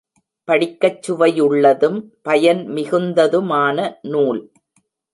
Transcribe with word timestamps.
படிக்கச்சுவையுள்ளதும் 0.47 1.99
பயன் 2.21 2.63
மிகுந்ததுமான 2.67 3.77
நூல். 4.01 4.41